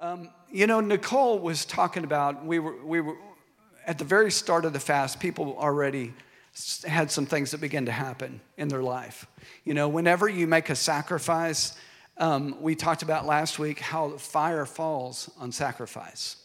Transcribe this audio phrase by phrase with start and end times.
[0.00, 3.16] Um, you know, Nicole was talking about, we were, we were
[3.86, 6.14] at the very start of the fast, people already
[6.86, 9.26] had some things that began to happen in their life.
[9.64, 11.78] You know, whenever you make a sacrifice,
[12.16, 16.36] um, we talked about last week how fire falls on sacrifice.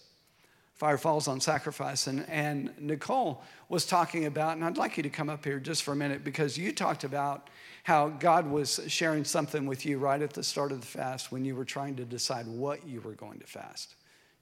[0.73, 2.07] Fire falls on sacrifice.
[2.07, 5.83] And, and Nicole was talking about, and I'd like you to come up here just
[5.83, 7.49] for a minute because you talked about
[7.85, 11.45] how God was sharing something with you right at the start of the fast when
[11.45, 13.89] you were trying to decide what you were going to fast.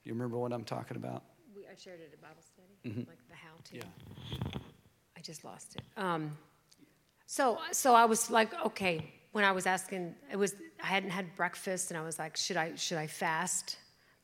[0.01, 1.23] Do you remember what I'm talking about?
[1.53, 3.09] We, I shared it at Bible study, mm-hmm.
[3.09, 3.75] like the how to.
[3.75, 4.59] Yeah.
[5.17, 5.81] I just lost it.
[5.97, 6.31] Um,
[7.25, 9.11] so, so I was like, okay.
[9.33, 12.55] When I was asking, it was I hadn't had breakfast, and I was like, should
[12.55, 13.77] I should I fast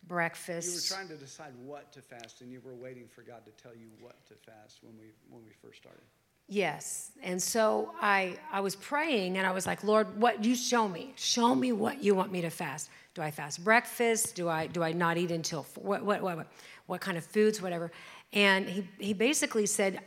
[0.08, 0.70] breakfast?
[0.70, 3.52] You were trying to decide what to fast, and you were waiting for God to
[3.62, 6.04] tell you what to fast when we when we first started.
[6.50, 7.12] Yes.
[7.22, 11.14] And so I, I was praying and I was like, Lord, what you show me?
[11.16, 12.90] Show me what you want me to fast.
[13.14, 14.36] Do I fast breakfast?
[14.36, 16.48] Do I, do I not eat until, what, what, what,
[16.88, 17.92] what kind of foods, whatever?
[18.34, 20.00] And he, he basically said,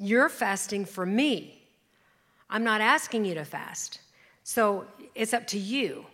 [0.00, 1.62] You're fasting for me.
[2.50, 4.00] I'm not asking you to fast.
[4.42, 6.06] So it's up to you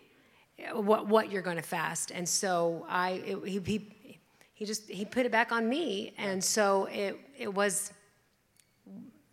[0.58, 2.10] uh, what, what you're going to fast.
[2.10, 4.18] And so I, it, he, he,
[4.52, 6.12] he just, he put it back on me.
[6.18, 7.92] And so it, it was,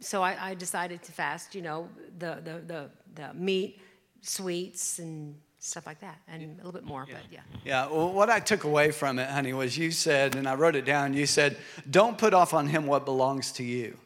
[0.02, 3.80] so I, I, decided to fast, you know, the, the, the, the, meat,
[4.22, 7.16] sweets, and stuff like that, and a little bit more, yeah.
[7.16, 7.40] but yeah.
[7.64, 10.76] Yeah, well, what I took away from it, honey, was you said, and I wrote
[10.76, 11.56] it down, you said,
[11.90, 13.98] don't put off on him what belongs to you.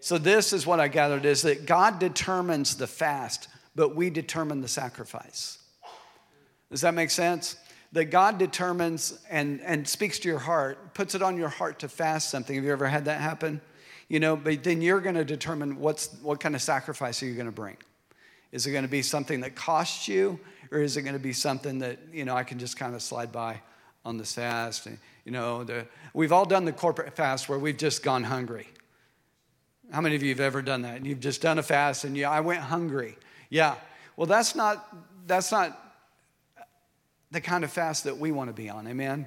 [0.00, 4.60] So this is what I gathered is that God determines the fast, but we determine
[4.60, 5.58] the sacrifice.
[6.70, 7.56] Does that make sense?
[7.92, 11.88] That God determines and, and speaks to your heart, puts it on your heart to
[11.88, 12.56] fast something.
[12.56, 13.60] Have you ever had that happen?
[14.08, 17.34] You know, but then you're going to determine what's, what kind of sacrifice are you
[17.34, 17.76] going to bring.
[18.52, 20.38] Is it going to be something that costs you,
[20.70, 23.02] or is it going to be something that, you know, I can just kind of
[23.02, 23.60] slide by
[24.04, 24.86] on the fast?
[24.86, 28.68] And, you know, the, we've all done the corporate fast where we've just gone hungry.
[29.90, 30.96] How many of you have ever done that?
[30.96, 33.16] And you've just done a fast and yeah, I went hungry.
[33.50, 33.74] Yeah.
[34.16, 34.96] Well, that's not,
[35.26, 35.78] that's not
[37.30, 38.86] the kind of fast that we want to be on.
[38.86, 39.26] Amen.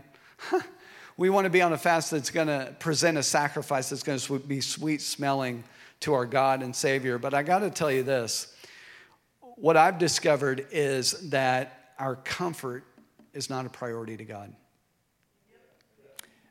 [1.19, 4.19] We want to be on a fast that's going to present a sacrifice that's going
[4.19, 5.65] to be sweet smelling
[5.99, 7.17] to our God and Savior.
[7.17, 8.55] But I got to tell you this
[9.41, 12.85] what I've discovered is that our comfort
[13.33, 14.53] is not a priority to God.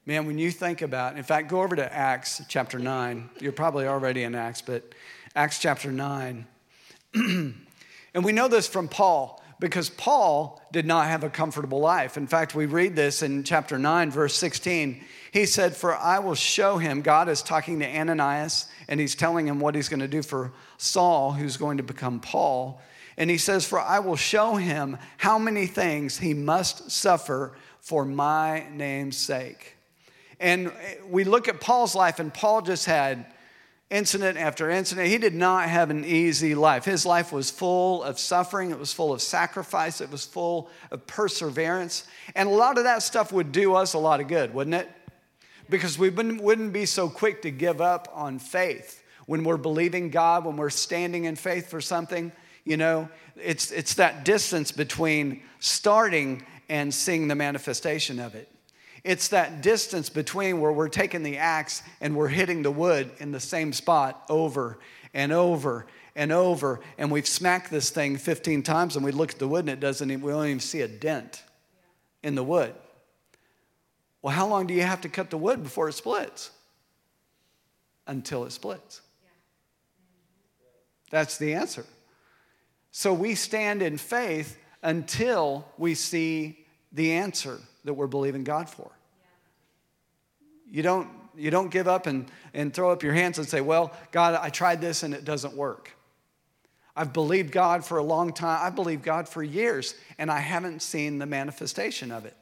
[0.05, 3.31] Man, when you think about, in fact, go over to Acts chapter 9.
[3.41, 4.95] You're probably already in Acts, but
[5.35, 6.47] Acts chapter 9.
[7.15, 7.55] and
[8.15, 12.17] we know this from Paul because Paul did not have a comfortable life.
[12.17, 15.03] In fact, we read this in chapter 9, verse 16.
[15.33, 19.47] He said, For I will show him, God is talking to Ananias, and he's telling
[19.47, 22.81] him what he's going to do for Saul, who's going to become Paul.
[23.17, 28.05] And he says, For I will show him how many things he must suffer for
[28.05, 29.75] my name's sake.
[30.41, 30.73] And
[31.09, 33.27] we look at Paul's life, and Paul just had
[33.91, 35.09] incident after incident.
[35.09, 36.85] He did not have an easy life.
[36.85, 41.07] His life was full of suffering, it was full of sacrifice, it was full of
[41.07, 42.05] perseverance.
[42.35, 44.91] And a lot of that stuff would do us a lot of good, wouldn't it?
[45.71, 50.45] Because we wouldn't be so quick to give up on faith when we're believing God,
[50.45, 52.33] when we're standing in faith for something.
[52.65, 58.51] You know, it's, it's that distance between starting and seeing the manifestation of it.
[59.09, 63.33] It's that distance between where we're taking the axe and we're hitting the wood in
[63.33, 64.79] the same spot over
[65.15, 66.81] and over and over.
[66.99, 69.81] And we've smacked this thing 15 times and we look at the wood and it
[69.81, 71.43] doesn't even, we don't even see a dent
[72.23, 72.75] in the wood.
[74.21, 76.51] Well, how long do you have to cut the wood before it splits?
[78.07, 79.01] Until it splits.
[81.11, 81.87] That's the answer.
[82.91, 86.59] So we stand in faith until we see
[86.93, 88.91] the answer that we're believing God for.
[90.71, 93.93] You don't, you don't give up and, and throw up your hands and say, Well,
[94.13, 95.93] God, I tried this and it doesn't work.
[96.99, 98.59] I've believed God for a long time.
[98.61, 102.37] I've believed God for years, and I haven't seen the manifestation of it.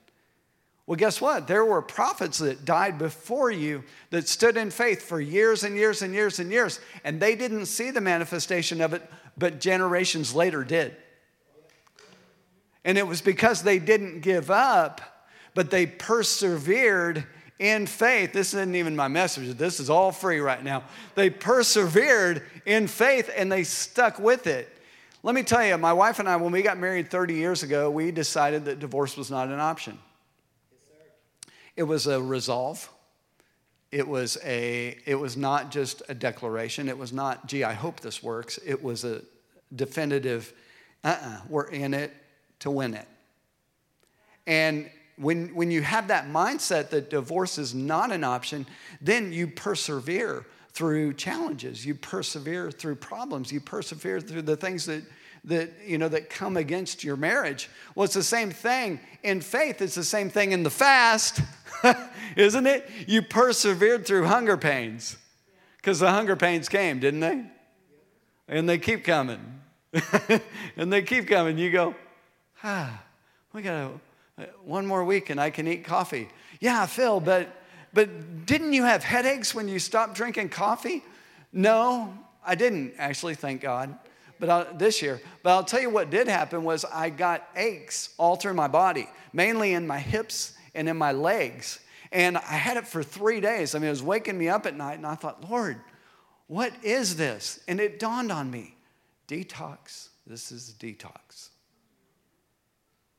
[0.86, 1.46] Well, guess what?
[1.46, 6.00] There were prophets that died before you that stood in faith for years and years
[6.00, 9.02] and years and years, and they didn't see the manifestation of it,
[9.36, 10.96] but generations later did.
[12.82, 15.00] And it was because they didn't give up,
[15.54, 17.26] but they persevered
[17.58, 18.32] in faith.
[18.32, 20.84] This isn't even my message, this is all free right now.
[21.14, 24.72] They persevered in faith and they stuck with it.
[25.22, 27.90] Let me tell you, my wife and I, when we got married 30 years ago,
[27.90, 29.98] we decided that divorce was not an option.
[31.74, 32.88] it was a resolve.
[33.90, 36.88] It was, a, it was not just a declaration.
[36.88, 38.58] It was not, gee, I hope this works.
[38.64, 39.22] It was a
[39.74, 40.52] definitive,
[41.02, 42.12] uh uh-uh, uh, we're in it
[42.60, 43.08] to win it.
[44.46, 48.66] And when, when you have that mindset that divorce is not an option,
[49.00, 51.86] then you persevere through challenges.
[51.86, 53.50] You persevere through problems.
[53.50, 55.02] You persevere through the things that,
[55.44, 57.70] that, you know, that come against your marriage.
[57.94, 59.80] Well, it's the same thing in faith.
[59.80, 61.40] It's the same thing in the fast,
[62.36, 62.88] isn't it?
[63.06, 65.16] You persevered through hunger pains
[65.78, 67.42] because the hunger pains came, didn't they?
[68.48, 69.40] And they keep coming.
[70.76, 71.56] and they keep coming.
[71.56, 71.94] You go,
[72.62, 73.02] ah,
[73.54, 73.92] we got
[74.38, 76.28] Uh, one more week and I can eat coffee.
[76.60, 77.48] Yeah, Phil, but
[77.96, 81.02] but didn't you have headaches when you stopped drinking coffee?
[81.50, 82.12] No,
[82.44, 83.98] I didn't actually, thank God.
[84.38, 88.10] But I, this year, but I'll tell you what did happen was I got aches
[88.18, 91.80] all through my body, mainly in my hips and in my legs.
[92.12, 93.74] And I had it for three days.
[93.74, 95.80] I mean, it was waking me up at night, and I thought, Lord,
[96.46, 97.60] what is this?
[97.66, 98.76] And it dawned on me
[99.26, 100.08] detox.
[100.26, 101.48] This is detox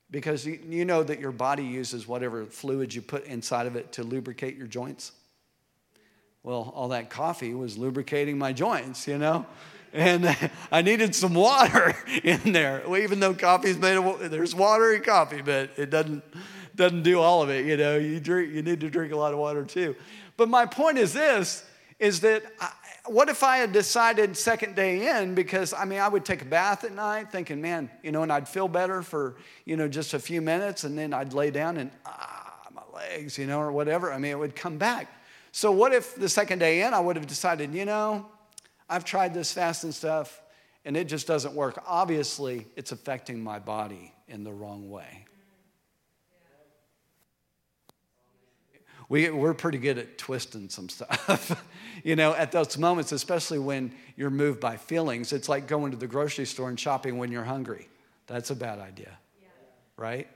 [0.09, 4.03] because you know that your body uses whatever fluids you put inside of it to
[4.03, 5.11] lubricate your joints.
[6.43, 9.45] Well, all that coffee was lubricating my joints, you know?
[9.91, 10.33] And
[10.71, 12.83] I needed some water in there.
[12.87, 16.23] Well, even though coffee's made of there's water in coffee, but it doesn't
[16.75, 17.97] doesn't do all of it, you know.
[17.97, 19.95] You drink you need to drink a lot of water too.
[20.37, 21.65] But my point is this
[21.99, 22.71] is that I,
[23.05, 26.45] what if I had decided second day in because I mean I would take a
[26.45, 30.13] bath at night thinking, man, you know, and I'd feel better for, you know, just
[30.13, 33.71] a few minutes and then I'd lay down and ah, my legs, you know, or
[33.71, 34.11] whatever.
[34.11, 35.07] I mean, it would come back.
[35.51, 38.27] So what if the second day in I would have decided, you know,
[38.89, 40.41] I've tried this fasting stuff
[40.85, 41.81] and it just doesn't work.
[41.85, 45.25] Obviously, it's affecting my body in the wrong way.
[49.09, 51.63] We, we're pretty good at twisting some stuff.
[52.03, 55.97] you know, at those moments, especially when you're moved by feelings, it's like going to
[55.97, 57.87] the grocery store and shopping when you're hungry.
[58.27, 59.47] That's a bad idea, yeah.
[59.95, 60.27] right?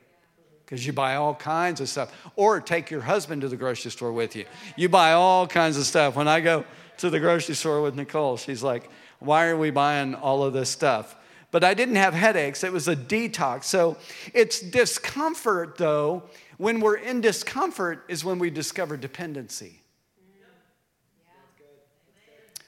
[0.65, 2.13] Because you buy all kinds of stuff.
[2.37, 4.45] Or take your husband to the grocery store with you.
[4.77, 6.15] You buy all kinds of stuff.
[6.15, 6.63] When I go
[6.97, 8.89] to the grocery store with Nicole, she's like,
[9.19, 11.17] Why are we buying all of this stuff?
[11.51, 13.65] But I didn't have headaches, it was a detox.
[13.65, 13.97] So
[14.33, 16.23] it's discomfort, though
[16.61, 19.81] when we're in discomfort is when we discover dependency.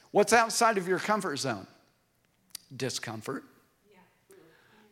[0.10, 1.68] What's outside of your comfort zone?
[2.76, 3.44] Discomfort.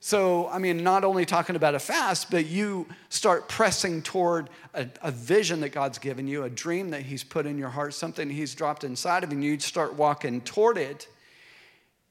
[0.02, 4.88] So, I mean, not only talking about a fast, but you start pressing toward a,
[5.02, 8.30] a, vision that God's given you, a dream that He's put in your heart, something
[8.30, 11.08] He's dropped inside of you, and you start walking toward it.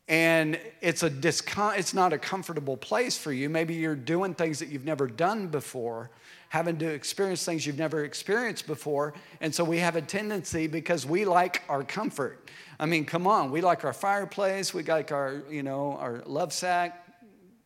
[0.09, 3.49] And it's, a discom- it's not a comfortable place for you.
[3.49, 6.11] Maybe you're doing things that you've never done before
[6.51, 9.15] having to experience things you've never experienced before.
[9.41, 12.51] And so we have a tendency because we like our comfort.
[12.79, 16.53] I mean, come on, we like our fireplace, we like our, you know, our love
[16.53, 17.07] sack,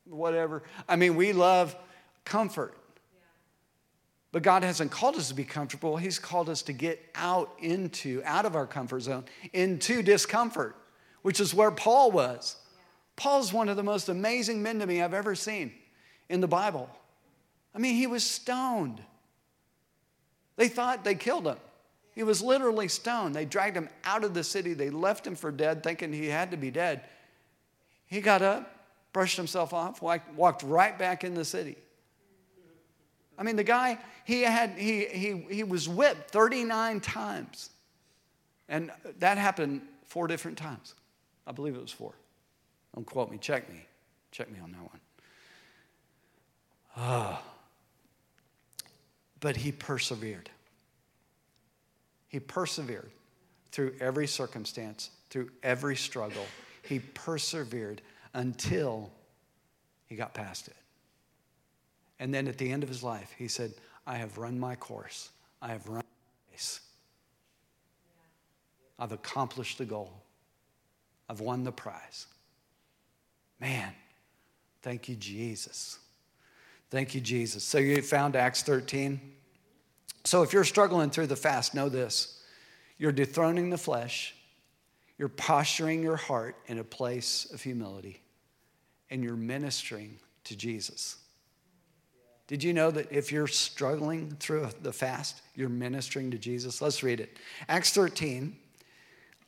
[0.05, 0.63] whatever.
[0.87, 1.75] I mean, we love
[2.27, 2.77] comfort.
[4.33, 5.97] But God hasn't called us to be comfortable.
[5.97, 10.77] He's called us to get out into, out of our comfort zone, into discomfort,
[11.23, 12.57] which is where Paul was.
[13.17, 15.73] Paul's one of the most amazing men to me I've ever seen
[16.29, 16.91] in the Bible.
[17.75, 19.01] I mean, he was stoned.
[20.57, 21.57] They thought they killed him.
[22.15, 23.35] He was literally stoned.
[23.35, 24.73] They dragged him out of the city.
[24.73, 27.03] They left him for dead, thinking he had to be dead.
[28.07, 31.77] He got up, brushed himself off, walked right back in the city.
[33.37, 37.71] I mean, the guy, he, had, he, he, he was whipped 39 times.
[38.69, 40.95] And that happened four different times.
[41.45, 42.15] I believe it was four.
[42.95, 43.85] Don't quote me, check me.
[44.31, 45.01] Check me on that one.
[46.97, 47.43] Ah.
[49.45, 50.49] But he persevered.
[52.29, 53.11] He persevered
[53.73, 56.47] through every circumstance, through every struggle.
[56.81, 58.01] He persevered
[58.33, 59.11] until
[60.07, 60.77] he got past it.
[62.19, 63.75] And then at the end of his life, he said,
[64.07, 65.29] I have run my course.
[65.61, 66.81] I have run my race.
[68.99, 70.23] I've accomplished the goal.
[71.29, 72.29] I've won the prize.
[73.61, 73.93] Man,
[74.81, 75.99] thank you, Jesus.
[76.95, 77.65] Thank you, Jesus.
[77.65, 79.21] So you found Acts 13?
[80.23, 82.41] So if you're struggling through the fast, know this
[82.99, 84.33] you're dethroning the flesh,
[85.19, 88.23] you're posturing your heart in a place of humility,
[89.11, 91.17] and you're ministering to Jesus.
[92.47, 96.81] Did you know that if you're struggling through the fast, you're ministering to Jesus?
[96.81, 97.39] Let's read it.
[97.69, 98.57] Acts 13.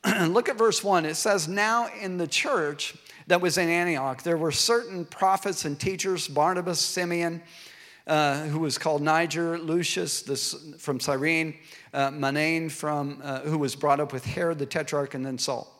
[0.27, 1.05] Look at verse 1.
[1.05, 2.97] It says, Now in the church
[3.27, 7.41] that was in Antioch, there were certain prophets and teachers Barnabas, Simeon,
[8.07, 11.55] uh, who was called Niger, Lucius this, from Cyrene,
[11.93, 15.73] uh, Manaen, from, uh, who was brought up with Herod the Tetrarch, and then Saul.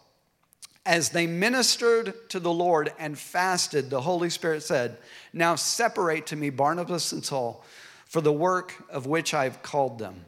[0.85, 4.97] As they ministered to the Lord and fasted, the Holy Spirit said,
[5.33, 7.63] Now separate to me Barnabas and Saul
[8.05, 10.25] for the work of which I've called them.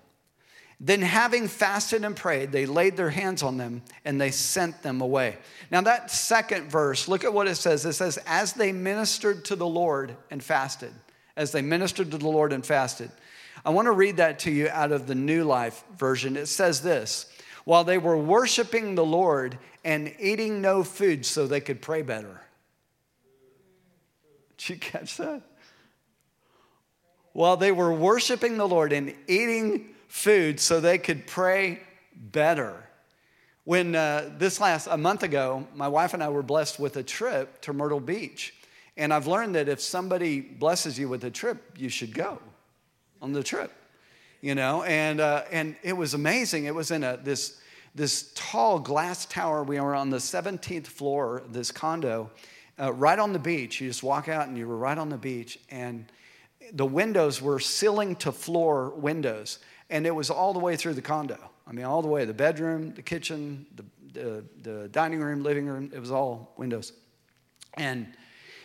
[0.81, 5.01] Then, having fasted and prayed, they laid their hands on them and they sent them
[5.01, 5.37] away.
[5.71, 7.85] Now, that second verse, look at what it says.
[7.85, 10.93] It says, As they ministered to the Lord and fasted,
[11.35, 13.11] as they ministered to the Lord and fasted.
[13.65, 16.37] I want to read that to you out of the New Life version.
[16.37, 17.31] It says this
[17.65, 22.41] While they were worshiping the Lord and eating no food so they could pray better.
[24.57, 25.41] Did you catch that?
[27.31, 31.79] While they were worshiping the Lord and eating food so they could pray
[32.13, 32.83] better.
[33.63, 37.03] When uh, this last, a month ago, my wife and I were blessed with a
[37.03, 38.53] trip to Myrtle Beach.
[38.97, 42.39] And I've learned that if somebody blesses you with a trip, you should go
[43.21, 43.71] on the trip,
[44.41, 44.83] you know?
[44.83, 46.65] And, uh, and it was amazing.
[46.65, 47.61] It was in a, this,
[47.93, 49.63] this tall glass tower.
[49.63, 52.31] We were on the 17th floor of this condo,
[52.79, 53.79] uh, right on the beach.
[53.79, 55.59] You just walk out and you were right on the beach.
[55.69, 56.11] And
[56.73, 61.01] the windows were ceiling to floor windows and it was all the way through the
[61.01, 61.37] condo.
[61.67, 65.67] I mean, all the way the bedroom, the kitchen, the, the, the dining room, living
[65.67, 66.93] room, it was all windows.
[67.75, 68.07] And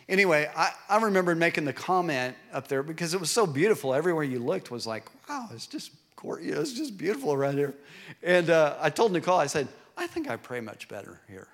[0.09, 3.95] anyway, I, I remember making the comment up there because it was so beautiful.
[3.95, 5.91] Everywhere you looked was like, wow, it's just
[6.25, 7.75] know, it's just beautiful around here.
[8.23, 11.49] And uh, I told Nicole, I said, I think I pray much better here.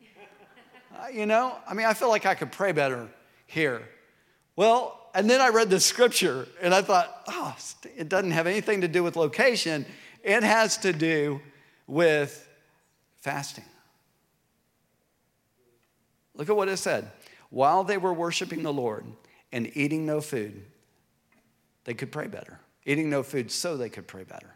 [0.98, 3.08] uh, you know, I mean, I feel like I could pray better
[3.46, 3.88] here.
[4.56, 7.56] Well, and then I read the scripture and I thought, oh,
[7.96, 9.86] it doesn't have anything to do with location.
[10.24, 11.40] It has to do
[11.86, 12.48] with
[13.20, 13.64] fasting.
[16.34, 17.12] Look at what it said.
[17.50, 19.04] While they were worshiping the Lord
[19.52, 20.64] and eating no food,
[21.84, 22.58] they could pray better.
[22.84, 24.52] Eating no food so they could pray better.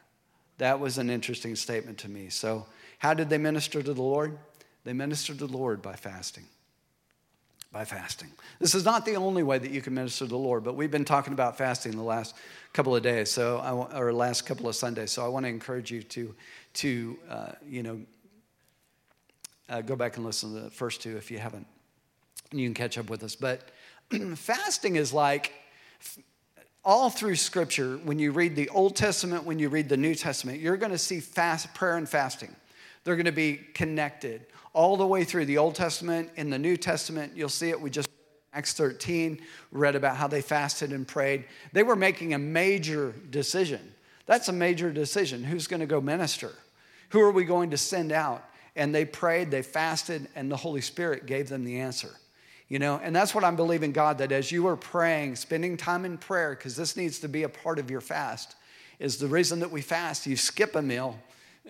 [0.59, 2.31] That was an interesting statement to me.
[2.31, 2.67] So,
[2.99, 4.37] how did they minister to the Lord?
[4.83, 6.47] They ministered to the Lord by fasting
[7.71, 8.31] by fasting.
[8.61, 10.91] This is not the only way that you can minister to the Lord, but we've
[10.91, 12.35] been talking about fasting the last
[12.73, 15.11] couple of days, so I, or last couple of Sundays.
[15.11, 16.35] So I want to encourage you to,
[16.75, 18.01] to uh, you know,
[19.69, 21.67] uh, go back and listen to the first two if you haven't.
[22.51, 23.35] and You can catch up with us.
[23.35, 23.69] But
[24.35, 25.53] fasting is like
[26.85, 27.99] all through Scripture.
[27.99, 30.99] When you read the Old Testament, when you read the New Testament, you're going to
[30.99, 32.55] see fast prayer and fasting.
[33.05, 36.31] They're going to be connected all the way through the Old Testament.
[36.37, 37.81] In the New Testament, you'll see it.
[37.81, 38.09] We just,
[38.53, 39.41] Acts 13,
[39.73, 41.45] read about how they fasted and prayed.
[41.73, 43.95] They were making a major decision.
[44.27, 45.43] That's a major decision.
[45.43, 46.53] Who's going to go minister?
[47.11, 48.45] Who are we going to send out?
[48.77, 52.11] And they prayed, they fasted, and the Holy Spirit gave them the answer.
[52.69, 56.05] You know, and that's what I'm believing God that as you are praying, spending time
[56.05, 58.57] in prayer, because this needs to be a part of your fast,
[58.99, 60.27] is the reason that we fast.
[60.27, 61.19] You skip a meal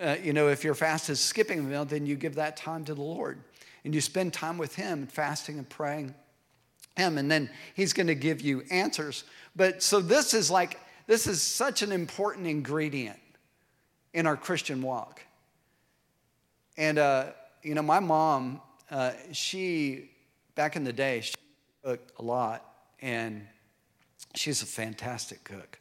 [0.01, 2.85] uh, you know, if your fast is skipping a meal, then you give that time
[2.85, 3.39] to the Lord
[3.85, 6.15] and you spend time with Him, fasting and praying
[6.97, 9.25] Him, and then He's going to give you answers.
[9.57, 13.19] But so this is like, this is such an important ingredient
[14.13, 15.23] in our Christian walk.
[16.77, 17.27] And, uh,
[17.63, 20.11] you know, my mom, uh, she,
[20.55, 21.35] back in the day, she
[21.83, 22.65] cooked a lot,
[23.01, 23.47] and
[24.35, 25.79] she's a fantastic cook.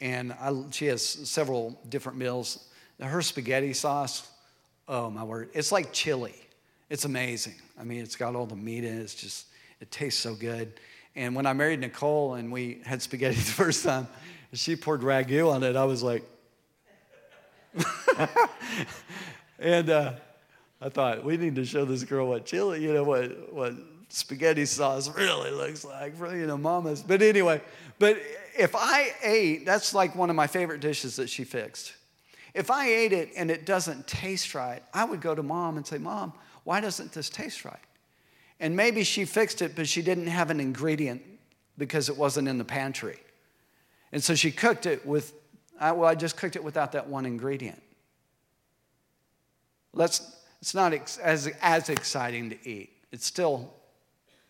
[0.00, 2.69] And I, she has several different meals
[3.08, 4.28] her spaghetti sauce,
[4.88, 6.34] oh my word, it's like chili.
[6.88, 7.54] It's amazing.
[7.78, 9.02] I mean, it's got all the meat in it.
[9.02, 9.46] It's just,
[9.80, 10.72] it tastes so good.
[11.14, 14.08] And when I married Nicole and we had spaghetti the first time,
[14.52, 15.76] she poured ragu on it.
[15.76, 16.24] I was like,
[19.58, 20.14] and uh,
[20.80, 23.74] I thought we need to show this girl what chili, you know, what what
[24.08, 27.02] spaghetti sauce really looks like for you know mamas.
[27.02, 27.60] But anyway,
[28.00, 28.18] but
[28.58, 31.92] if I ate, that's like one of my favorite dishes that she fixed.
[32.54, 35.86] If I ate it and it doesn't taste right, I would go to mom and
[35.86, 36.32] say, Mom,
[36.64, 37.78] why doesn't this taste right?
[38.58, 41.22] And maybe she fixed it, but she didn't have an ingredient
[41.78, 43.18] because it wasn't in the pantry.
[44.12, 45.32] And so she cooked it with,
[45.80, 47.82] well, I just cooked it without that one ingredient.
[49.92, 52.90] Let's, it's not as, as exciting to eat.
[53.12, 53.72] It's still,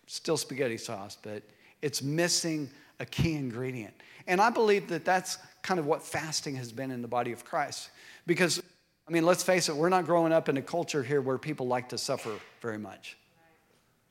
[0.07, 1.43] still spaghetti sauce, but
[1.81, 2.69] it's missing
[3.01, 3.93] a key ingredient.
[4.27, 7.43] And I believe that that's kind of what fasting has been in the body of
[7.43, 7.89] Christ.
[8.27, 8.61] Because,
[9.07, 11.67] I mean, let's face it, we're not growing up in a culture here where people
[11.67, 12.31] like to suffer
[12.61, 13.17] very much.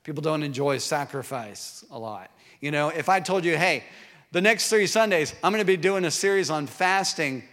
[0.03, 2.31] People don't enjoy sacrifice a lot.
[2.61, 3.85] You know, if I told you, hey,
[4.33, 7.45] the next three Sundays, I'm going to be doing a series on fasting,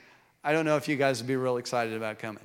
[0.44, 2.44] I don't know if you guys would be real excited about coming.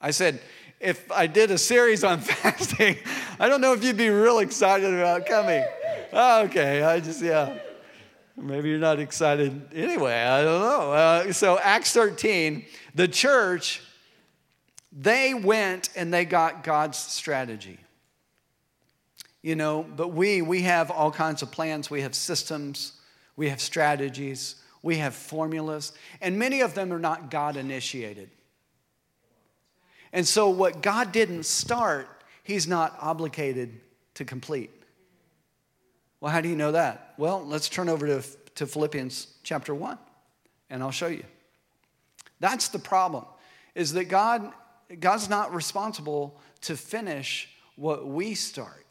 [0.00, 0.40] I said,
[0.80, 2.96] if I did a series on fasting,
[3.38, 5.64] I don't know if you'd be real excited about coming.
[6.12, 7.58] Okay, I just, yeah.
[8.36, 10.14] Maybe you're not excited anyway.
[10.14, 10.92] I don't know.
[10.92, 12.64] Uh, so, Acts 13,
[12.94, 13.82] the church,
[14.90, 17.78] they went and they got God's strategy.
[19.42, 22.92] You know, but we, we have all kinds of plans, we have systems,
[23.36, 28.30] we have strategies, we have formulas, and many of them are not God initiated.
[30.12, 32.08] And so, what God didn't start,
[32.44, 33.80] He's not obligated
[34.14, 34.70] to complete.
[36.22, 37.14] Well, how do you know that?
[37.18, 38.22] Well, let's turn over to,
[38.54, 39.98] to Philippians chapter 1,
[40.70, 41.24] and I'll show you.
[42.38, 43.24] That's the problem,
[43.74, 44.52] is that God,
[45.00, 48.86] God's not responsible to finish what we start.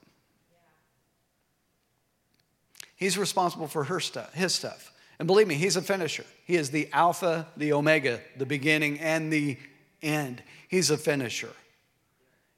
[2.98, 4.92] He's responsible for her stuff, his stuff.
[5.18, 6.26] And believe me, he's a finisher.
[6.44, 9.56] He is the Alpha, the Omega, the beginning and the
[10.02, 10.44] end.
[10.68, 11.54] He's a finisher.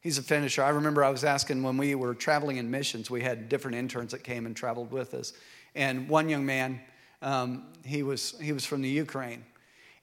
[0.04, 0.62] He's a finisher.
[0.62, 4.12] I remember I was asking when we were traveling in missions, we had different interns
[4.12, 5.32] that came and traveled with us.
[5.76, 6.82] And one young man,
[7.22, 9.46] um, he, was, he was from the Ukraine.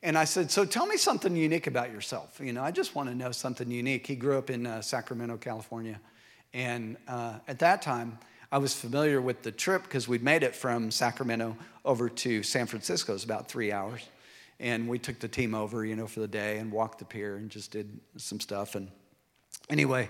[0.03, 2.41] And I said, So tell me something unique about yourself.
[2.43, 4.07] You know, I just want to know something unique.
[4.07, 6.01] He grew up in uh, Sacramento, California.
[6.55, 8.19] And uh, at that time,
[8.51, 12.67] I was familiar with the trip because we'd made it from Sacramento over to San
[12.67, 13.13] Francisco.
[13.13, 14.01] It was about three hours.
[14.59, 17.37] And we took the team over, you know, for the day and walked the pier
[17.37, 18.75] and just did some stuff.
[18.75, 18.89] And
[19.71, 20.09] anyway,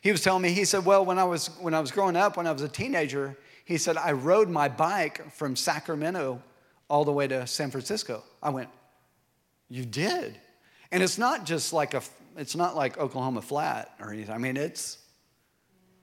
[0.00, 2.36] he was telling me, he said, Well, when I was, when I was growing up,
[2.36, 6.42] when I was a teenager, he said, I rode my bike from Sacramento
[6.88, 8.24] all the way to San Francisco.
[8.42, 8.68] I went,
[9.68, 10.38] You did?
[10.90, 12.02] And it's not just like a,
[12.36, 14.34] it's not like Oklahoma flat or anything.
[14.34, 14.98] I mean, it's,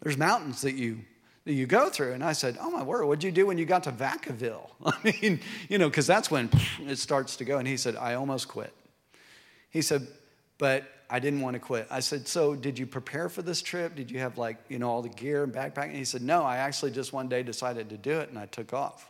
[0.01, 0.99] there's mountains that you
[1.47, 2.11] that you go through.
[2.11, 4.69] And I said, Oh my word, what'd you do when you got to Vacaville?
[4.85, 6.49] I mean, you know, because that's when
[6.85, 7.57] it starts to go.
[7.57, 8.73] And he said, I almost quit.
[9.69, 10.07] He said,
[10.57, 11.87] But I didn't want to quit.
[11.89, 13.95] I said, So did you prepare for this trip?
[13.95, 15.85] Did you have like, you know, all the gear and backpack?
[15.85, 18.45] And he said, No, I actually just one day decided to do it and I
[18.45, 19.09] took off.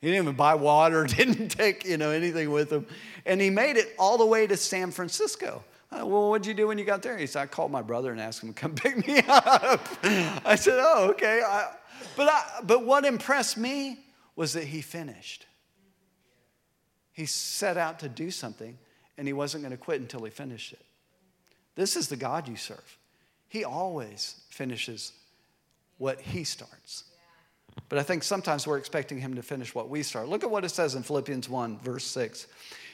[0.00, 2.86] He didn't even buy water, didn't take, you know, anything with him.
[3.24, 5.64] And he made it all the way to San Francisco.
[5.90, 7.16] Uh, well, what'd you do when you got there?
[7.16, 9.86] He said, I called my brother and asked him to come pick me up.
[10.44, 11.42] I said, oh, okay.
[11.46, 11.72] I,
[12.16, 14.00] but, I, but what impressed me
[14.34, 15.46] was that he finished.
[17.12, 18.76] He set out to do something,
[19.16, 20.84] and he wasn't going to quit until he finished it.
[21.76, 22.98] This is the God you serve.
[23.48, 25.12] He always finishes
[25.98, 27.04] what he starts.
[27.88, 30.28] But I think sometimes we're expecting him to finish what we start.
[30.28, 32.46] Look at what it says in Philippians 1, verse 6.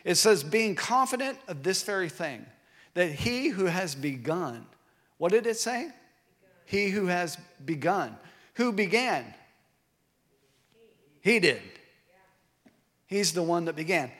[0.05, 2.45] It says, being confident of this very thing
[2.95, 4.66] that he who has begun,
[5.18, 5.83] what did it say?
[5.83, 5.95] Begun.
[6.66, 8.16] He who has begun.
[8.55, 9.33] Who began?
[11.21, 11.62] He did.
[13.07, 14.11] He's the one that began.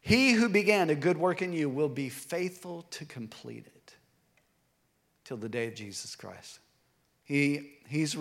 [0.00, 3.79] He who began a good work in you will be faithful to complete it
[5.30, 6.58] till the day of Jesus Christ.
[7.22, 8.16] He, he's,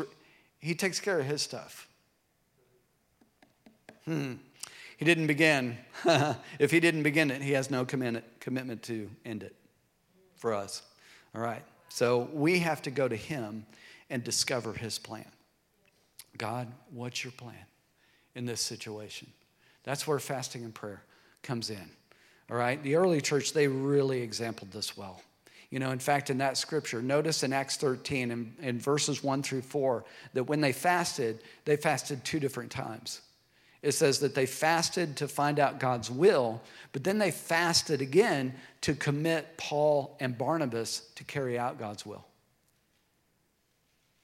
[0.60, 1.88] he takes care of his stuff.
[4.06, 4.34] Hmm.
[4.96, 5.76] He didn't begin.
[6.60, 9.56] if he didn't begin it, he has no commitment, commitment to end it
[10.36, 10.84] for us.
[11.34, 11.64] All right.
[11.88, 13.66] So we have to go to Him
[14.12, 15.26] and discover His plan.
[16.38, 17.66] God, what's your plan
[18.36, 19.30] in this situation?
[19.84, 21.02] That's where fasting and prayer
[21.42, 21.90] comes in.
[22.52, 22.84] All right.
[22.84, 25.24] The early church, they really exampled this well.
[25.70, 29.44] You know, in fact, in that scripture, notice in Acts 13 in, in verses 1
[29.44, 30.04] through 4
[30.34, 33.22] that when they fasted, they fasted two different times.
[33.82, 38.54] It says that they fasted to find out God's will, but then they fasted again
[38.82, 42.26] to commit Paul and Barnabas to carry out God's will.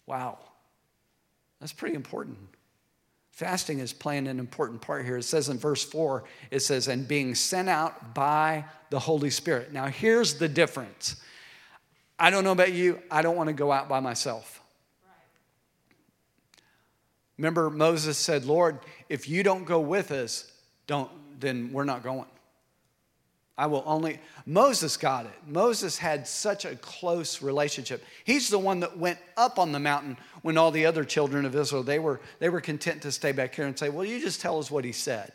[0.08, 0.40] Wow.
[1.60, 2.38] That's pretty important.
[3.32, 5.18] Fasting is playing an important part here.
[5.18, 9.74] It says in verse 4, it says, and being sent out by the Holy Spirit.
[9.74, 11.22] Now, here's the difference.
[12.18, 14.62] I don't know about you, I don't want to go out by myself.
[17.38, 20.52] Remember, Moses said, Lord, if you don't go with us,
[20.88, 22.26] don't, then we're not going.
[23.58, 25.34] I will only, Moses got it.
[25.48, 28.04] Moses had such a close relationship.
[28.26, 31.56] He's the one that went up on the mountain when all the other children of
[31.56, 34.42] Israel, they were, they were content to stay back here and say, well, you just
[34.42, 35.32] tell us what he said.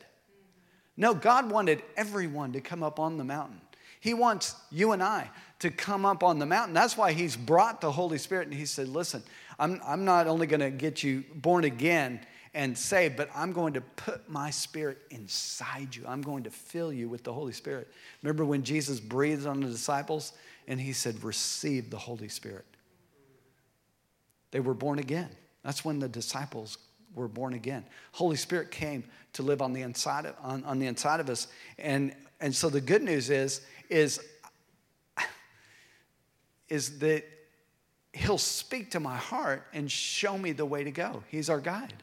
[0.98, 3.60] No, God wanted everyone to come up on the mountain.
[4.00, 6.74] He wants you and I to come up on the mountain.
[6.74, 9.22] That's why he's brought the Holy Spirit and he said, listen,
[9.58, 12.20] I'm, I'm not only going to get you born again
[12.54, 16.04] and saved, but I'm going to put my spirit inside you.
[16.08, 17.88] I'm going to fill you with the Holy Spirit.
[18.22, 20.32] Remember when Jesus breathed on the disciples
[20.66, 22.64] and he said, Receive the Holy Spirit?
[24.50, 25.28] They were born again.
[25.62, 26.78] That's when the disciples
[27.14, 27.84] were born again.
[28.12, 31.48] Holy Spirit came to live on the inside of, on, on the inside of us.
[31.78, 34.20] And, and so the good news is, is,
[36.68, 37.24] is that
[38.12, 41.22] he'll speak to my heart and show me the way to go.
[41.28, 42.02] He's our guide.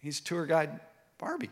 [0.00, 0.80] He's tour guide
[1.18, 1.50] Barbie.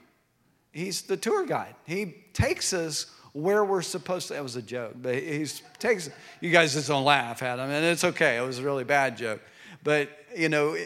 [0.73, 1.75] He's the tour guide.
[1.87, 4.35] He takes us where we're supposed to.
[4.35, 5.47] That was a joke, but he
[5.79, 6.11] takes.
[6.41, 8.37] You guys just don't laugh at him, and it's okay.
[8.39, 9.41] It was a really bad joke,
[9.83, 10.77] but you know,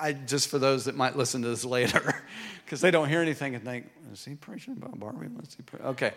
[0.00, 2.22] I just for those that might listen to this later,
[2.66, 5.28] because they don't hear anything and think, is he preaching about Barbie?
[5.56, 5.80] He pre-?
[5.80, 6.12] Okay.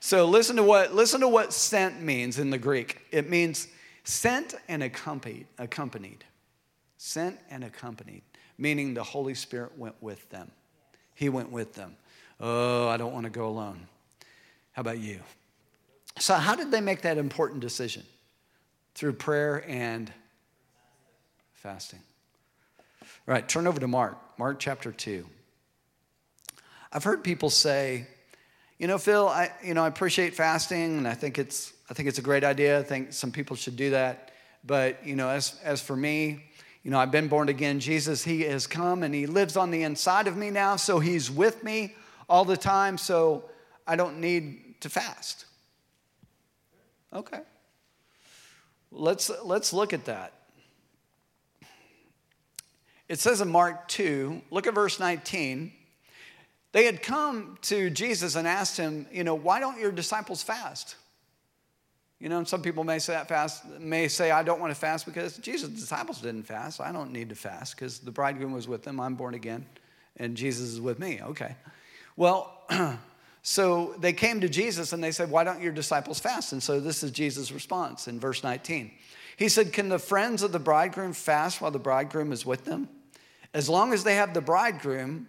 [0.00, 3.02] So listen to what listen to what sent means in the Greek.
[3.10, 3.68] It means
[4.04, 6.24] sent and accompanied, accompanied.
[6.96, 8.22] Sent and accompanied,
[8.58, 10.50] meaning the Holy Spirit went with them.
[11.14, 11.96] He went with them.
[12.40, 13.86] Oh, I don't want to go alone.
[14.72, 15.20] How about you?
[16.18, 18.02] So, how did they make that important decision?
[18.94, 20.12] Through prayer and
[21.54, 22.00] fasting.
[23.00, 25.26] All right, turn over to Mark, Mark chapter 2.
[26.92, 28.06] I've heard people say,
[28.78, 32.08] you know, Phil, I, you know, I appreciate fasting and I think it's, I think
[32.08, 32.80] it's a great idea.
[32.80, 34.32] I think some people should do that.
[34.64, 36.44] But, you know, as, as for me,
[36.82, 37.78] you know, I've been born again.
[37.78, 40.76] Jesus, He has come and He lives on the inside of me now.
[40.76, 41.94] So He's with me
[42.28, 42.98] all the time.
[42.98, 43.44] So
[43.86, 45.44] I don't need to fast.
[47.12, 47.40] Okay.
[48.90, 50.32] Let's, let's look at that.
[53.08, 55.72] It says in Mark 2, look at verse 19.
[56.72, 60.96] They had come to Jesus and asked him, you know, why don't your disciples fast?
[62.20, 65.06] You know, some people may say that fast, may say, I don't want to fast
[65.06, 66.80] because Jesus' disciples didn't fast.
[66.80, 69.00] I don't need to fast because the bridegroom was with them.
[69.00, 69.64] I'm born again,
[70.18, 71.20] and Jesus is with me.
[71.22, 71.56] Okay.
[72.16, 72.52] Well,
[73.42, 76.52] so they came to Jesus and they said, Why don't your disciples fast?
[76.52, 78.90] And so this is Jesus' response in verse 19.
[79.38, 82.90] He said, Can the friends of the bridegroom fast while the bridegroom is with them?
[83.54, 85.26] As long as they have the bridegroom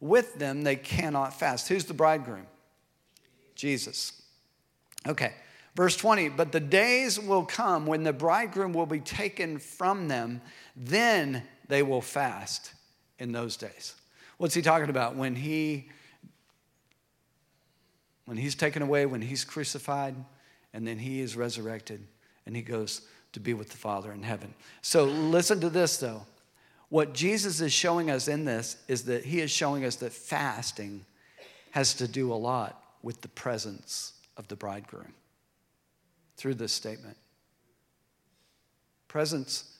[0.00, 1.68] with them, they cannot fast.
[1.68, 2.46] Who's the bridegroom?
[3.54, 4.22] Jesus.
[5.06, 5.32] Okay,
[5.74, 10.40] verse 20, but the days will come when the bridegroom will be taken from them,
[10.74, 12.72] then they will fast
[13.18, 13.94] in those days.
[14.38, 15.16] What's he talking about?
[15.16, 15.88] When he
[18.26, 20.16] when he's taken away, when he's crucified,
[20.74, 22.04] and then he is resurrected
[22.44, 24.52] and he goes to be with the Father in heaven.
[24.82, 26.26] So listen to this though.
[26.88, 31.04] What Jesus is showing us in this is that he is showing us that fasting
[31.72, 35.12] has to do a lot with the presence of the bridegroom
[36.36, 37.16] through this statement.
[39.08, 39.76] Presence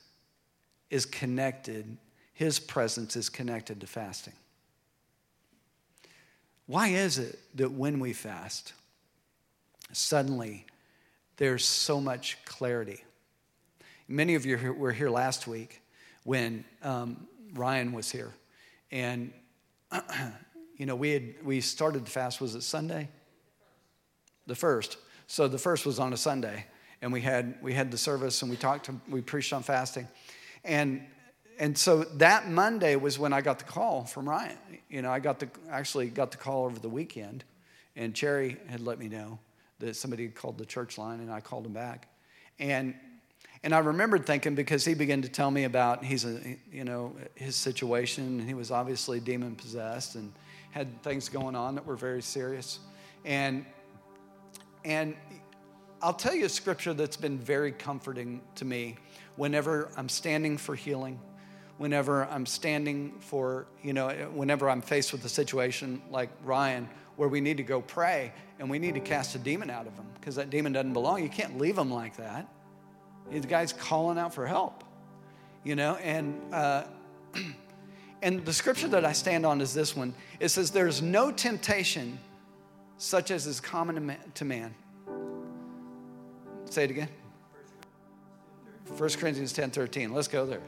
[0.89, 1.97] is connected,
[2.33, 4.33] his presence is connected to fasting.
[6.65, 8.73] Why is it that when we fast,
[9.93, 10.65] suddenly
[11.37, 13.03] there's so much clarity?
[14.09, 15.81] Many of you were here last week
[16.27, 18.33] when um, Ryan was here.
[18.91, 19.31] And,
[20.75, 23.07] you know, we, had, we started the fast, was it Sunday?
[24.45, 24.97] The first.
[25.27, 26.65] So the first was on a Sunday.
[27.01, 30.05] And we had, we had the service and we talked, to, we preached on fasting.
[30.65, 31.01] And,
[31.59, 34.57] and so that Monday was when I got the call from Ryan.
[34.89, 37.45] You know, I got the, actually got the call over the weekend.
[37.95, 39.39] And Cherry had let me know
[39.79, 42.09] that somebody had called the church line and I called him back.
[42.59, 42.95] And
[43.63, 46.39] and I remembered thinking because he began to tell me about he's a,
[46.71, 48.45] you know his situation.
[48.45, 50.31] He was obviously demon possessed and
[50.71, 52.79] had things going on that were very serious.
[53.25, 53.65] And
[54.85, 55.15] and
[56.01, 58.97] I'll tell you a scripture that's been very comforting to me
[59.35, 61.19] whenever I'm standing for healing,
[61.79, 67.27] whenever I'm standing for, you know, whenever I'm faced with a situation like Ryan where
[67.27, 70.05] we need to go pray and we need to cast a demon out of him
[70.19, 71.23] because that demon doesn't belong.
[71.23, 72.47] You can't leave him like that.
[73.31, 74.83] The guy's calling out for help,
[75.63, 76.83] you know, and uh,
[78.21, 80.13] and the scripture that I stand on is this one.
[80.39, 82.19] It says, "There's no temptation
[82.97, 84.73] such as is common to man."
[86.69, 87.09] Say it again.
[88.95, 90.13] 1 Corinthians 10 13.
[90.13, 90.61] Let's go there.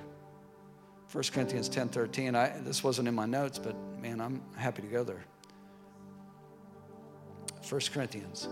[1.12, 2.36] 1 Corinthians 10 13.
[2.36, 5.24] I, this wasn't in my notes, but man, I'm happy to go there.
[7.68, 8.48] 1 Corinthians.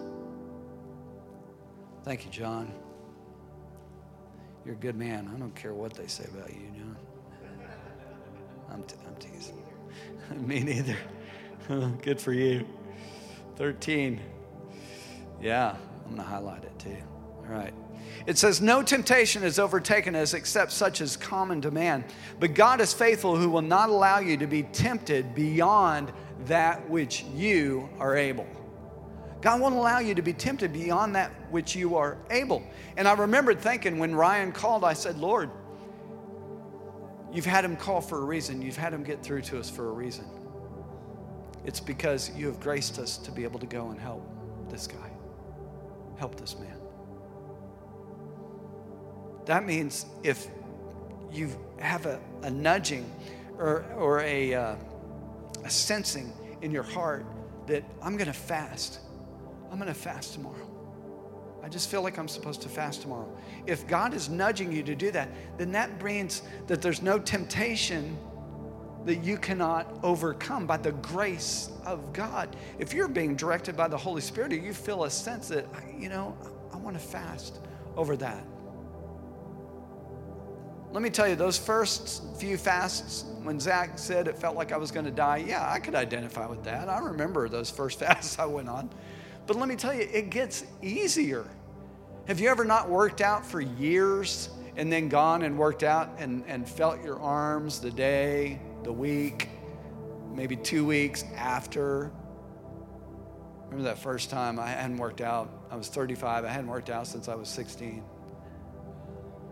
[2.03, 2.73] Thank you, John.
[4.67, 5.31] You're a good man.
[5.33, 6.97] I don't care what they say about you, John.
[8.69, 9.63] I'm, t- I'm teasing.
[10.45, 10.97] Me neither.
[12.01, 12.67] good for you.
[13.55, 14.19] 13.
[15.41, 16.97] Yeah, I'm going to highlight it too.
[17.37, 17.73] All right.
[18.25, 22.03] It says, No temptation has overtaken us except such as common to man.
[22.37, 26.11] But God is faithful, who will not allow you to be tempted beyond
[26.47, 28.45] that which you are able.
[29.41, 32.63] God won't allow you to be tempted beyond that which you are able.
[32.95, 35.51] And I remembered thinking when Ryan called, I said, Lord,
[37.31, 38.61] you've had him call for a reason.
[38.61, 40.25] You've had him get through to us for a reason.
[41.65, 44.23] It's because you have graced us to be able to go and help
[44.69, 45.11] this guy,
[46.17, 46.77] help this man.
[49.45, 50.47] That means if
[51.31, 53.09] you have a, a nudging
[53.57, 54.75] or, or a, uh,
[55.63, 57.25] a sensing in your heart
[57.67, 58.99] that I'm going to fast
[59.71, 60.67] I'm going to fast tomorrow.
[61.63, 63.27] I just feel like I'm supposed to fast tomorrow.
[63.65, 68.17] If God is nudging you to do that, then that means that there's no temptation
[69.05, 72.55] that you cannot overcome by the grace of God.
[72.77, 75.65] If you're being directed by the Holy Spirit, you feel a sense that,
[75.97, 76.37] you know,
[76.73, 77.59] I want to fast
[77.95, 78.45] over that.
[80.91, 84.77] Let me tell you, those first few fasts, when Zach said it felt like I
[84.77, 86.87] was going to die, yeah, I could identify with that.
[86.87, 88.89] I remember those first fasts I went on.
[89.47, 91.45] But let me tell you, it gets easier.
[92.27, 96.43] Have you ever not worked out for years and then gone and worked out and,
[96.47, 99.49] and felt your arms the day the week,
[100.33, 102.11] maybe two weeks after.
[103.65, 105.49] Remember that first time I hadn't worked out?
[105.71, 106.45] I was 35.
[106.45, 108.03] I hadn't worked out since I was 16.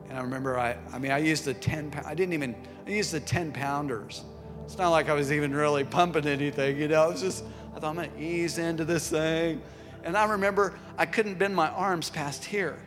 [0.10, 2.56] And I remember I, I mean, I used the 10, I didn't even,
[2.86, 4.24] I used the 10 pounders.
[4.64, 7.44] It's not like I was even really pumping anything, you know, it was just,
[7.76, 9.62] I thought I'm gonna ease into this thing.
[10.06, 12.78] And I remember I couldn't bend my arms past here.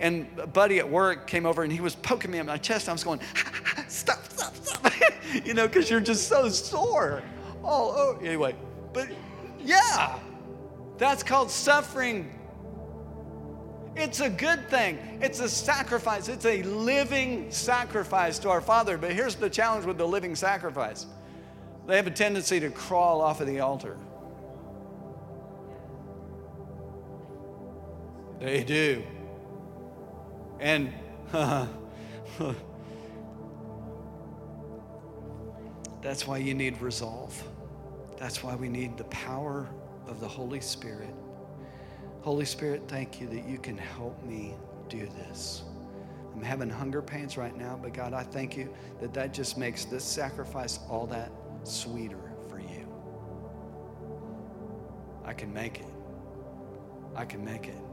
[0.00, 2.88] And a buddy at work came over and he was poking me in my chest.
[2.88, 3.20] I was going,
[3.88, 4.92] stop, stop, stop.
[5.44, 7.22] you know, because you're just so sore.
[7.62, 8.54] All oh, anyway,
[8.92, 9.08] but
[9.60, 10.18] yeah,
[10.98, 12.32] that's called suffering.
[13.94, 14.98] It's a good thing.
[15.22, 16.28] It's a sacrifice.
[16.28, 18.98] It's a living sacrifice to our Father.
[18.98, 21.06] But here's the challenge with the living sacrifice
[21.86, 23.96] they have a tendency to crawl off of the altar.
[28.46, 29.02] They do.
[30.60, 30.92] And
[36.00, 37.42] that's why you need resolve.
[38.16, 39.68] That's why we need the power
[40.06, 41.12] of the Holy Spirit.
[42.20, 44.54] Holy Spirit, thank you that you can help me
[44.88, 45.64] do this.
[46.32, 49.86] I'm having hunger pains right now, but God, I thank you that that just makes
[49.86, 51.32] this sacrifice all that
[51.64, 52.86] sweeter for you.
[55.24, 55.92] I can make it.
[57.16, 57.85] I can make it.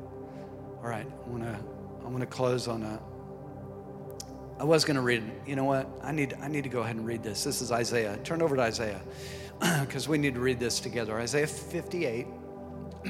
[0.84, 1.58] All right, I want to
[2.04, 3.00] I want to close on a.
[4.60, 5.24] I was going to read.
[5.48, 5.88] You know what?
[6.04, 6.34] I need.
[6.42, 7.46] I need to go ahead and read this.
[7.46, 8.18] This is Isaiah.
[8.26, 9.00] Turn over to Isaiah,
[9.80, 11.18] because we need to read this together.
[11.18, 12.28] Isaiah 58.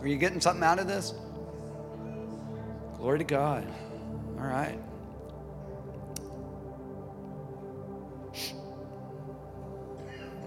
[0.00, 1.14] Are you getting something out of this?
[2.96, 3.64] Glory to God.
[4.38, 4.78] All right.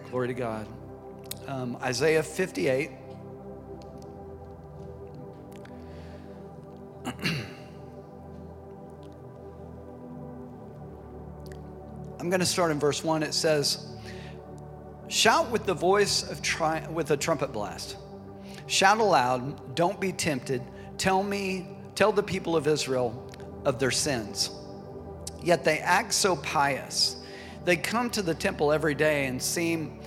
[0.10, 0.68] Glory to God.
[1.48, 3.05] Um, Isaiah 58.
[12.26, 13.22] I'm going to start in verse 1.
[13.22, 13.86] It says,
[15.10, 17.98] Shout with the voice of tri- with a trumpet blast.
[18.66, 20.64] Shout aloud, don't be tempted.
[20.98, 23.32] Tell me, tell the people of Israel
[23.64, 24.50] of their sins.
[25.44, 27.18] Yet they act so pious.
[27.64, 30.00] They come to the temple every day and seem,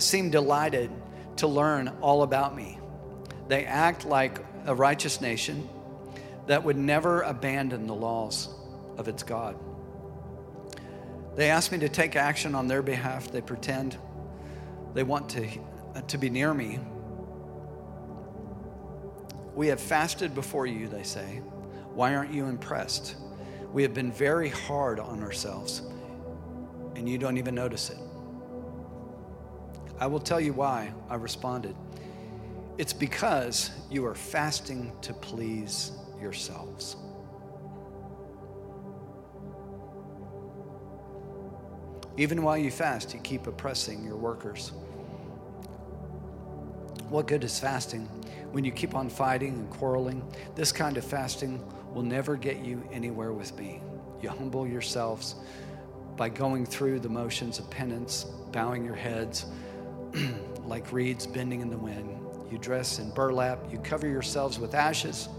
[0.00, 0.90] seem delighted
[1.36, 2.80] to learn all about me.
[3.46, 5.68] They act like a righteous nation
[6.48, 8.48] that would never abandon the laws
[8.98, 9.56] of its God.
[11.40, 13.32] They ask me to take action on their behalf.
[13.32, 13.96] They pretend
[14.92, 15.48] they want to,
[15.94, 16.78] uh, to be near me.
[19.54, 21.40] We have fasted before you, they say.
[21.94, 23.16] Why aren't you impressed?
[23.72, 25.80] We have been very hard on ourselves,
[26.94, 27.98] and you don't even notice it.
[29.98, 31.74] I will tell you why, I responded.
[32.76, 36.96] It's because you are fasting to please yourselves.
[42.20, 44.72] Even while you fast, you keep oppressing your workers.
[47.08, 48.02] What good is fasting
[48.52, 50.22] when you keep on fighting and quarreling?
[50.54, 53.80] This kind of fasting will never get you anywhere with me.
[54.20, 55.36] You humble yourselves
[56.18, 59.46] by going through the motions of penance, bowing your heads
[60.66, 62.06] like reeds bending in the wind.
[62.52, 65.30] You dress in burlap, you cover yourselves with ashes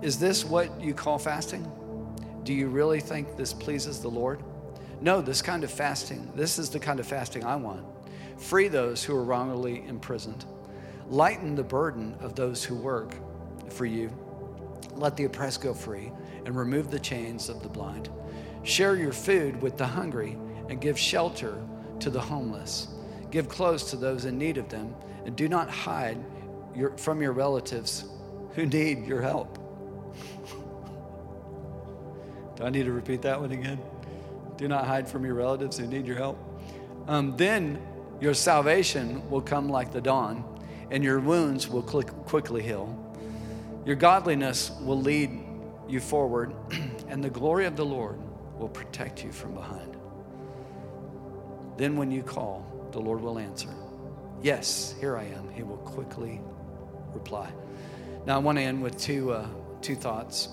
[0.00, 1.66] is this what you call fasting?
[2.44, 4.38] Do you really think this pleases the Lord?
[5.04, 7.84] No, this kind of fasting, this is the kind of fasting I want.
[8.38, 10.46] Free those who are wrongly imprisoned.
[11.10, 13.14] Lighten the burden of those who work
[13.68, 14.10] for you.
[14.94, 16.10] Let the oppressed go free
[16.46, 18.08] and remove the chains of the blind.
[18.62, 20.38] Share your food with the hungry
[20.70, 21.62] and give shelter
[22.00, 22.88] to the homeless.
[23.30, 24.94] Give clothes to those in need of them
[25.26, 26.16] and do not hide
[26.74, 28.06] your, from your relatives
[28.54, 29.58] who need your help.
[32.56, 33.80] Do I need to repeat that one again?
[34.56, 36.38] Do not hide from your relatives who need your help.
[37.08, 37.80] Um, then
[38.20, 40.44] your salvation will come like the dawn,
[40.90, 42.98] and your wounds will quickly heal.
[43.84, 45.30] Your godliness will lead
[45.88, 46.54] you forward,
[47.08, 48.18] and the glory of the Lord
[48.58, 49.96] will protect you from behind.
[51.76, 53.68] Then, when you call, the Lord will answer,
[54.42, 55.50] Yes, here I am.
[55.50, 56.40] He will quickly
[57.12, 57.50] reply.
[58.26, 59.46] Now, I want to end with two, uh,
[59.80, 60.48] two thoughts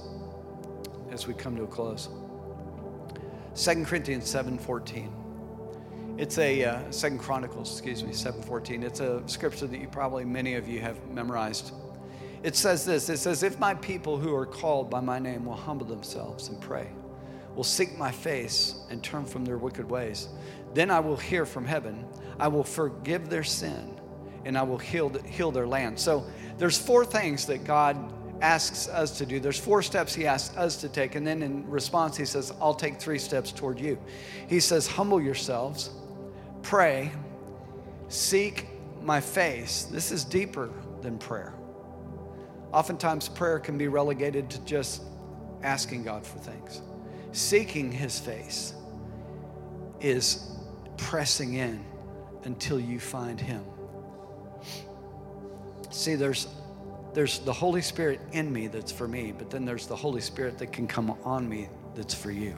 [1.12, 2.10] as we come to a close.
[3.56, 5.10] 2 Corinthians 7:14.
[6.18, 8.84] It's a uh, Second Chronicles, excuse me, seven fourteen.
[8.84, 11.74] It's a scripture that you probably many of you have memorized.
[12.44, 13.10] It says this.
[13.10, 16.62] It says, "If my people who are called by my name will humble themselves and
[16.62, 16.88] pray,
[17.56, 20.30] will seek my face and turn from their wicked ways,
[20.74, 22.06] then I will hear from heaven.
[22.40, 24.00] I will forgive their sin,
[24.46, 26.26] and I will heal heal their land." So
[26.58, 27.98] there's four things that God
[28.42, 29.40] asks us to do.
[29.40, 31.16] There's four steps he asks us to take.
[31.16, 33.98] And then in response, he says, I'll take three steps toward you.
[34.48, 35.92] He says, Humble yourselves,
[36.64, 37.12] pray,
[38.10, 38.68] seek
[39.02, 39.84] my face.
[39.84, 40.70] This is deeper
[41.02, 41.54] than prayer.
[42.74, 45.04] Oftentimes, prayer can be relegated to just
[45.64, 46.82] asking God for things.
[47.34, 48.74] Seeking his face
[50.00, 50.52] is
[50.98, 51.84] pressing in
[52.44, 53.64] until you find him.
[55.90, 56.48] See, there's
[57.14, 60.58] there's the Holy Spirit in me that's for me, but then there's the Holy Spirit
[60.60, 62.56] that can come on me that's for you.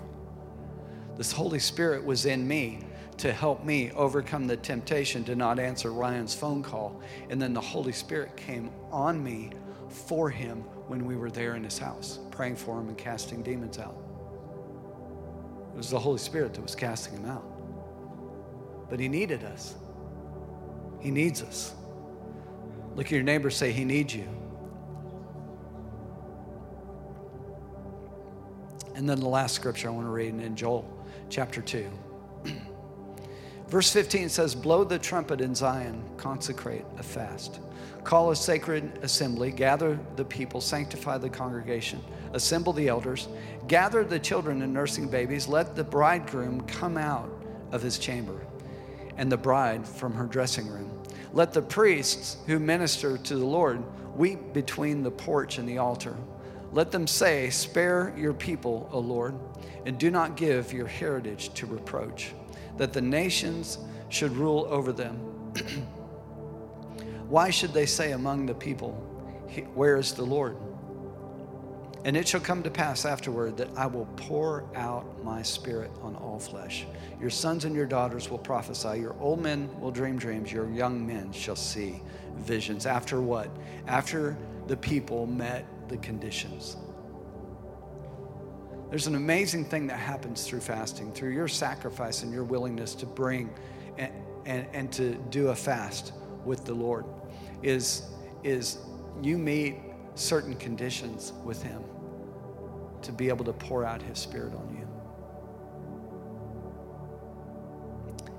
[1.18, 2.80] This Holy Spirit was in me
[3.18, 7.02] to help me overcome the temptation to not answer Ryan's phone call.
[7.30, 9.52] And then the Holy Spirit came on me
[9.90, 13.78] for him when we were there in his house, praying for him and casting demons
[13.78, 13.96] out.
[15.74, 17.46] It was the Holy Spirit that was casting him out.
[18.90, 19.76] But he needed us,
[21.00, 21.74] he needs us.
[22.96, 24.28] Look at your neighbor, say, He needs you.
[28.96, 30.86] And then the last scripture I want to read in Joel
[31.30, 31.90] chapter 2.
[33.68, 37.60] Verse 15 says, Blow the trumpet in Zion, consecrate a fast.
[38.04, 42.02] Call a sacred assembly, gather the people, sanctify the congregation,
[42.34, 43.30] assemble the elders,
[43.68, 47.30] gather the children and nursing babies, let the bridegroom come out
[47.72, 48.46] of his chamber,
[49.18, 50.92] and the bride from her dressing room.
[51.32, 53.82] Let the priests who minister to the Lord
[54.16, 56.16] weep between the porch and the altar.
[56.74, 59.36] Let them say, Spare your people, O Lord,
[59.86, 62.34] and do not give your heritage to reproach,
[62.78, 63.78] that the nations
[64.10, 65.18] should rule over them.
[67.30, 68.92] Why should they say among the people,
[69.76, 70.58] Where is the Lord?
[72.06, 76.16] And it shall come to pass afterward that I will pour out my spirit on
[76.16, 76.86] all flesh.
[77.22, 79.00] Your sons and your daughters will prophesy.
[79.00, 80.52] Your old men will dream dreams.
[80.52, 82.02] Your young men shall see
[82.36, 82.86] visions.
[82.86, 83.50] After what?
[83.88, 84.36] After
[84.68, 86.78] the people met the conditions.
[88.90, 93.06] There's an amazing thing that happens through fasting, through your sacrifice and your willingness to
[93.06, 93.50] bring
[93.98, 94.12] and,
[94.46, 96.14] and, and to do a fast
[96.46, 97.06] with the Lord
[97.64, 98.04] is,
[98.44, 98.78] is
[99.22, 99.78] you meet
[100.16, 101.84] certain conditions with Him
[103.02, 104.83] to be able to pour out His Spirit on you.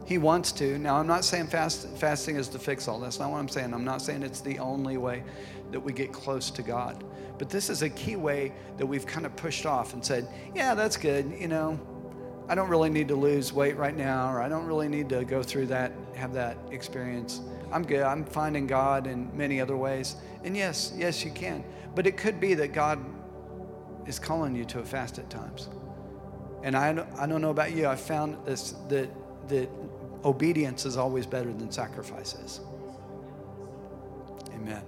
[0.07, 0.79] He wants to.
[0.79, 3.01] Now, I'm not saying fast, fasting is to fix all.
[3.01, 3.73] That's not what I'm saying.
[3.73, 5.23] I'm not saying it's the only way
[5.71, 7.03] that we get close to God.
[7.39, 10.75] But this is a key way that we've kind of pushed off and said, yeah,
[10.75, 11.33] that's good.
[11.39, 11.81] You know,
[12.49, 15.25] I don't really need to lose weight right now, or I don't really need to
[15.25, 17.41] go through that, have that experience.
[17.73, 18.03] I'm good.
[18.03, 20.17] I'm finding God in many other ways.
[20.45, 21.65] And yes, yes, you can.
[21.95, 23.03] But it could be that God
[24.07, 25.71] is calling you to a fast at times.
[26.63, 29.09] And I, I don't know about you, I found this that
[29.49, 29.69] that
[30.25, 32.61] obedience is always better than sacrifices.
[34.55, 34.83] Amen.